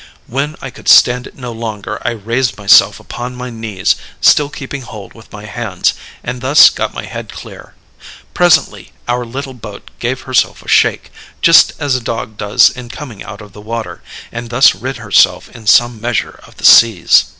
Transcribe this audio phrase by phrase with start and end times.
[0.25, 4.81] When I could stand it no longer I raised myself upon my knees, still keeping
[4.81, 5.93] hold with my hands,
[6.23, 7.75] and thus got my head clear.
[8.33, 13.23] Presently our little boat gave herself a shake, just as a dog does in coming
[13.23, 14.01] out of the water,
[14.31, 17.25] and thus rid herself in some measure of the seas.